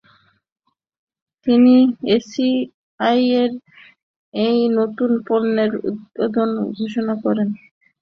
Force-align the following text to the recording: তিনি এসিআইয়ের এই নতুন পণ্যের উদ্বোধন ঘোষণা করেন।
তিনি 1.47 1.75
এসিআইয়ের 2.15 3.51
এই 4.33 4.59
নতুন 4.77 5.11
পণ্যের 5.27 5.71
উদ্বোধন 5.89 6.49
ঘোষণা 6.77 7.13
করেন। 7.23 7.49